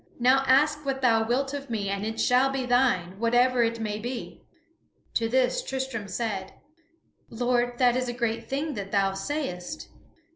Now 0.19 0.43
ask 0.47 0.83
what 0.83 1.03
thou 1.03 1.27
wilt 1.27 1.53
of 1.53 1.69
me, 1.69 1.87
and 1.87 2.03
it 2.03 2.19
shall 2.19 2.49
be 2.49 2.65
thine, 2.65 3.19
whatever 3.19 3.61
it 3.61 3.79
may 3.79 3.99
be." 3.99 4.41
To 5.13 5.29
this 5.29 5.63
Tristram 5.63 6.07
said, 6.07 6.53
"Lord, 7.29 7.77
that 7.77 7.95
is 7.95 8.09
a 8.09 8.13
great 8.13 8.49
thing 8.49 8.73
that 8.73 8.91
thou 8.91 9.13
sayest." 9.13 9.89